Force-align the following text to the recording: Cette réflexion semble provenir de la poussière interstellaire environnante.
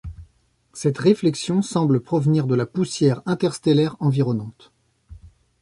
Cette 0.73 0.97
réflexion 0.97 1.61
semble 1.61 1.99
provenir 1.99 2.47
de 2.47 2.55
la 2.55 2.65
poussière 2.65 3.21
interstellaire 3.27 3.95
environnante. 3.99 4.71